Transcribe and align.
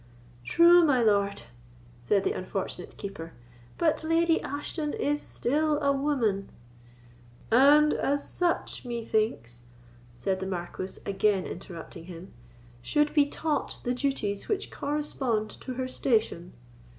"True, 0.43 0.83
my 0.83 1.03
lord," 1.03 1.43
said 2.01 2.23
the 2.23 2.31
unfortunate 2.31 2.97
Keeper; 2.97 3.33
"but 3.77 4.03
Lady 4.03 4.41
Ashton 4.41 4.93
is 4.93 5.21
still 5.21 5.79
a 5.79 5.91
woman——" 5.91 6.49
"And, 7.51 7.93
as 7.93 8.27
such, 8.27 8.83
methinks," 8.83 9.65
said 10.17 10.39
the 10.39 10.47
Marquis, 10.47 10.99
again 11.05 11.45
interrupting 11.45 12.05
him, 12.05 12.33
"should 12.81 13.13
be 13.13 13.27
taught 13.27 13.77
the 13.83 13.93
duties 13.93 14.49
which 14.49 14.71
correspond 14.71 15.51
to 15.61 15.75
her 15.75 15.87
station. 15.87 16.53